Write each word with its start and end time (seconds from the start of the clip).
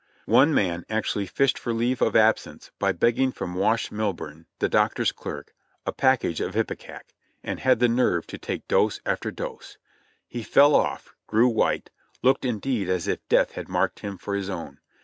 One 0.25 0.51
man 0.51 0.83
actually 0.89 1.27
fished 1.27 1.59
for 1.59 1.73
leave 1.73 2.01
of 2.01 2.15
absence 2.15 2.71
by 2.79 2.91
beg 2.91 3.17
ging 3.17 3.31
from 3.31 3.53
Wash 3.53 3.91
Milburn, 3.91 4.47
the 4.57 4.67
doctor's 4.67 5.11
clerk, 5.11 5.53
a 5.85 5.91
package 5.91 6.41
of 6.41 6.55
ipecac, 6.57 7.13
and 7.43 7.59
had 7.59 7.77
the 7.77 7.87
nerve 7.87 8.25
to 8.25 8.39
take 8.39 8.67
dose 8.67 8.99
after 9.05 9.29
dose. 9.29 9.77
He 10.27 10.41
fell 10.41 10.73
off— 10.73 11.13
grew 11.27 11.49
white, 11.49 11.91
looked 12.23 12.45
indeed 12.45 12.89
as 12.89 13.07
if 13.07 13.19
death 13.29 13.51
had 13.51 13.69
marked 13.69 13.99
him 13.99 14.17
for 14.17 14.33
his 14.33 14.49
own. 14.49 14.79